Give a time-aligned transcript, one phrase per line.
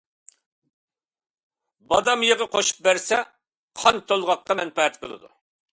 [1.91, 3.23] بادام يېغى قوشۇپ بەرسە
[3.83, 5.37] قان تولغاققا مەنپەئەت قىلىدۇ.